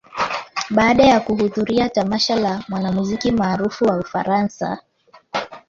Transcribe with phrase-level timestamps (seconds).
[0.69, 4.79] baada ya kuhudhuria tamasha la mwanamuziki maarufu wa Ufaransa